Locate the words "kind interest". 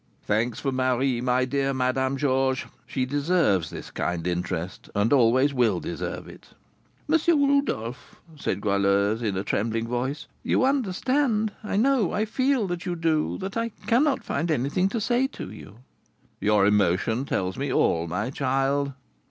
3.91-4.89